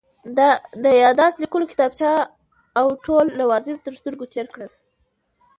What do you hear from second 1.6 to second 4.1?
کتابچې او ټول لوازم تر